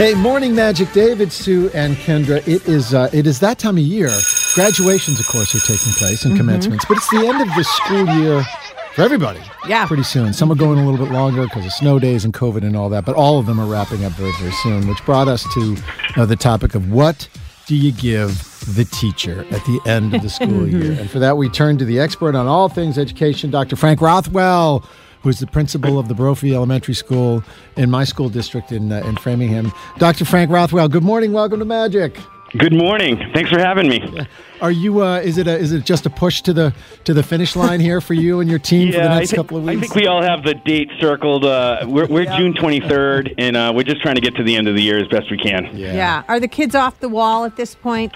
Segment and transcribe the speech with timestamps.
[0.00, 2.38] Hey, morning, Magic, David, Sue, and Kendra.
[2.48, 4.08] It is uh, it is that time of year.
[4.54, 8.06] Graduations, of course, are taking place and commencements, but it's the end of the school
[8.16, 8.42] year
[8.94, 9.42] for everybody.
[9.68, 9.86] Yeah.
[9.86, 10.32] pretty soon.
[10.32, 12.88] Some are going a little bit longer because of snow days and COVID and all
[12.88, 14.88] that, but all of them are wrapping up very very soon.
[14.88, 15.76] Which brought us to
[16.16, 17.28] uh, the topic of what
[17.66, 18.30] do you give
[18.74, 20.98] the teacher at the end of the school year?
[20.98, 23.76] And for that, we turn to the expert on all things education, Dr.
[23.76, 24.82] Frank Rothwell
[25.22, 27.42] who's the principal of the Brophy Elementary School
[27.76, 29.72] in my school district in uh, in Framingham.
[29.98, 30.24] Dr.
[30.24, 31.32] Frank Rothwell, good morning.
[31.32, 32.18] Welcome to Magic.
[32.58, 33.16] Good morning.
[33.32, 34.00] Thanks for having me.
[34.60, 35.02] Are you?
[35.02, 35.46] Uh, is it?
[35.46, 38.40] A, is it just a push to the to the finish line here for you
[38.40, 39.78] and your team for the I next think, couple of weeks?
[39.78, 41.44] I think we all have the date circled.
[41.44, 44.68] Uh, we're we're June 23rd, and uh, we're just trying to get to the end
[44.68, 45.68] of the year as best we can.
[45.76, 46.22] Yeah.
[46.28, 48.14] Are the kids off the wall at this point?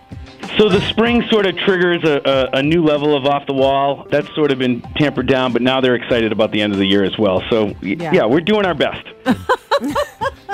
[0.58, 2.20] So the spring sort of triggers a,
[2.54, 4.06] a, a new level of off the wall.
[4.10, 6.86] That's sort of been tampered down, but now they're excited about the end of the
[6.86, 7.42] year as well.
[7.50, 8.12] So y- Yeah.
[8.12, 9.04] yeah, we're doing our best.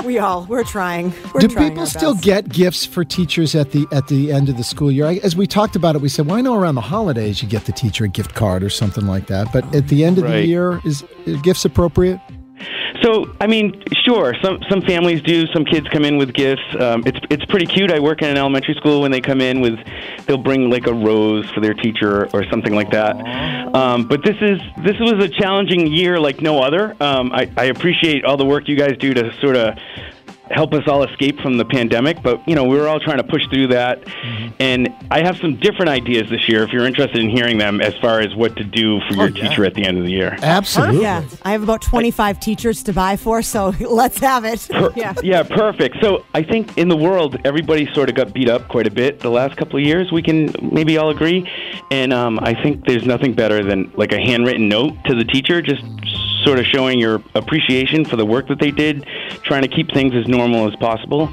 [0.05, 1.13] We all we're trying.
[1.35, 4.57] We're Do trying people still get gifts for teachers at the at the end of
[4.57, 5.07] the school year?
[5.07, 7.67] I, as we talked about it, we said, why not around the holidays you get
[7.67, 9.53] the teacher a gift card or something like that?
[9.53, 12.21] But at the end of the year, is, is gifts appropriate?
[13.03, 14.35] So, I mean, sure.
[14.43, 15.47] Some some families do.
[15.47, 16.63] Some kids come in with gifts.
[16.79, 17.91] Um, it's it's pretty cute.
[17.91, 19.01] I work in an elementary school.
[19.01, 19.79] When they come in with,
[20.27, 23.17] they'll bring like a rose for their teacher or something like that.
[23.75, 26.97] Um, but this is this was a challenging year like no other.
[27.01, 29.79] Um, I, I appreciate all the work you guys do to sort of
[30.51, 32.23] help us all escape from the pandemic.
[32.23, 34.03] But you know, we were all trying to push through that.
[34.59, 36.63] And I have some different ideas this year.
[36.63, 39.65] If you're interested in hearing them, as far as what to do for your teacher
[39.65, 40.37] at the end of the year.
[40.43, 41.03] Absolutely.
[41.03, 44.67] Yeah, I have about 25 teachers to buy for, so let's have it.
[44.71, 45.43] Per- yeah.
[45.43, 45.97] perfect.
[46.01, 49.21] So I think in the world, everybody sort of got beat up quite a bit
[49.21, 50.13] the last couple of years.
[50.13, 51.49] We can maybe all agree,
[51.91, 55.63] and um, I think there's nothing better than like a handwritten note to the teacher,
[55.63, 55.83] just
[56.45, 59.07] sort of showing your appreciation for the work that they did,
[59.43, 61.33] trying to keep things as normal as possible.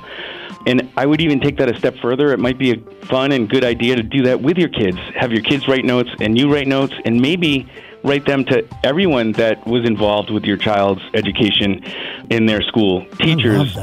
[0.66, 2.34] And I would even take that a step further.
[2.34, 4.98] It might be a fun and good idea to do that with your kids.
[5.16, 7.70] Have your kids write notes and you write notes and maybe
[8.04, 11.84] write them to everyone that was involved with your child's education
[12.30, 13.06] in their school.
[13.18, 13.78] Teachers,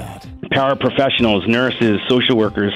[0.54, 0.78] that.
[0.78, 2.72] paraprofessionals, nurses, social workers,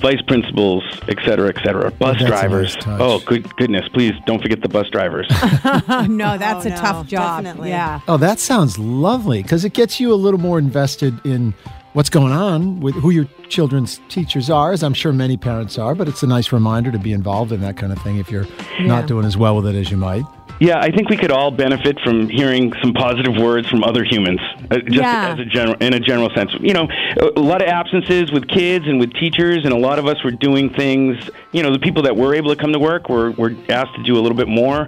[0.00, 1.86] vice principals, et cetera, et cetera.
[1.86, 2.74] Oh, bus that's a drivers.
[2.86, 3.88] nice oh, good goodness!
[3.92, 5.26] Please don't forget the bus drivers.
[5.88, 7.44] Oh, no, that's Oh, a no, tough job.
[7.44, 7.70] definitely.
[7.70, 8.00] Yeah.
[8.08, 11.54] Oh, that sounds lovely because it gets you a little more invested in
[11.92, 15.94] what's going on with who your children's teachers are, as I'm sure many parents are.
[15.94, 18.46] But it's a nice reminder to be involved in that kind of thing if you're
[18.80, 20.24] not doing as well with it as you might.
[20.62, 24.38] Yeah, I think we could all benefit from hearing some positive words from other humans,
[24.70, 25.32] uh, just Yeah.
[25.32, 26.52] as a general, in a general sense.
[26.60, 26.86] You know,
[27.20, 30.22] a, a lot of absences with kids and with teachers, and a lot of us
[30.22, 31.16] were doing things.
[31.50, 34.04] You know, the people that were able to come to work were were asked to
[34.04, 34.86] do a little bit more.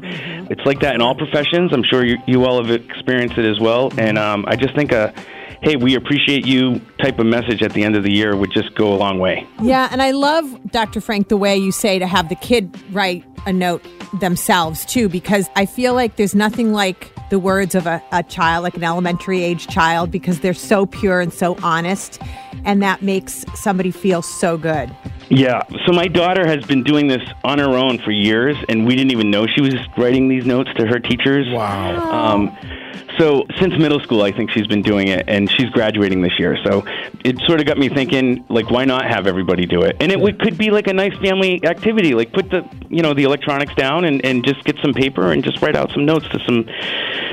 [0.48, 1.72] It's like that in all professions.
[1.72, 3.90] I'm sure you, you all have experienced it as well.
[3.98, 5.12] And um, I just think a
[5.64, 8.74] hey, we appreciate you type of message at the end of the year would just
[8.74, 9.46] go a long way.
[9.62, 11.00] Yeah, and I love Dr.
[11.00, 13.82] Frank the way you say to have the kid write a note
[14.20, 18.62] themselves too, because I feel like there's nothing like the words of a, a child,
[18.62, 22.20] like an elementary age child, because they're so pure and so honest,
[22.64, 24.94] and that makes somebody feel so good.
[25.30, 25.62] Yeah.
[25.86, 29.12] So my daughter has been doing this on her own for years, and we didn't
[29.12, 31.46] even know she was writing these notes to her teachers.
[31.50, 32.10] Wow.
[32.10, 32.56] Um,
[33.18, 36.56] so since middle school, I think she's been doing it, and she's graduating this year.
[36.64, 36.84] So
[37.24, 39.96] it sort of got me thinking, like, why not have everybody do it?
[40.00, 43.14] And it would, could be like a nice family activity, like put the you know
[43.14, 46.28] the electronics down and, and just get some paper and just write out some notes
[46.28, 46.68] to some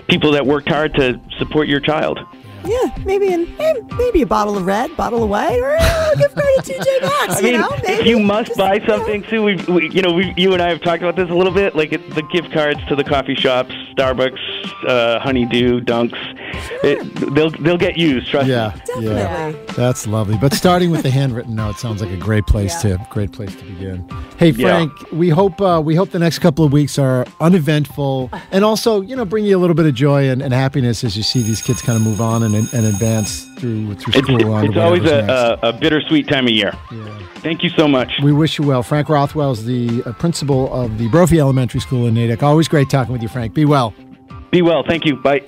[0.08, 2.20] people that worked hard to support your child.
[2.66, 6.36] Yeah, maybe in eh, maybe a bottle of red, bottle of white, or a gift
[6.36, 7.38] card to TJ Maxx.
[7.38, 8.98] I mean, you know, if maybe you must Just, buy you know.
[8.98, 11.34] something, Sue, we, we, you know, we, you and I have talked about this a
[11.34, 14.40] little bit, like it, the gift cards to the coffee shops, Starbucks,
[14.88, 16.18] uh, Honeydew, Dunks.
[16.84, 18.28] It, they'll they'll get used.
[18.28, 18.54] Trust me.
[18.54, 19.74] Yeah, yeah, Definitely.
[19.74, 20.38] that's lovely.
[20.38, 23.64] But starting with the handwritten note sounds like a great place to great place to
[23.64, 24.08] begin.
[24.42, 24.70] Hey Yeah.
[24.88, 29.02] Frank, we hope uh, we hope the next couple of weeks are uneventful and also
[29.02, 31.44] you know bring you a little bit of joy and, and happiness as you see
[31.44, 34.40] these kids kind of move on and, and advance through through It's, school.
[34.40, 36.74] to it's always a, a, a bittersweet time of year.
[36.92, 37.20] Yeah.
[37.36, 38.14] Thank you so much.
[38.24, 38.82] We wish you well.
[38.82, 42.42] Frank Rothwell is the uh, principal of the Brophy Elementary School in Natick.
[42.42, 43.54] Always great talking with you, Frank.
[43.54, 43.94] Be well.
[44.50, 44.84] Be well.
[44.84, 45.18] Thank you.
[45.18, 45.48] Bye.